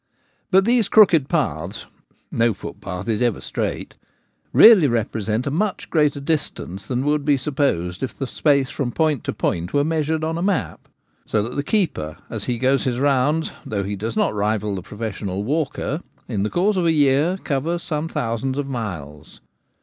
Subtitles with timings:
[0.49, 1.85] But these crooked paths—
[2.31, 3.93] no foot path is ever straight—
[4.51, 9.23] really represent a much greater distance than would be supposed if the space from point
[9.25, 10.87] to point were measured on a map.
[11.27, 14.81] So that the keeper as he goes his rounds, though he does not rival the
[14.81, 19.39] professional walker, in the course of a year covers some thousands of miles.